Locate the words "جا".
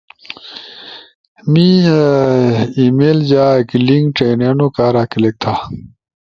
3.29-3.45